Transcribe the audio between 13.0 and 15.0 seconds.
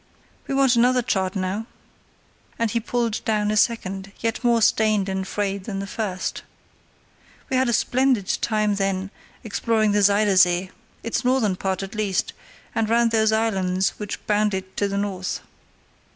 those islands which bound it on the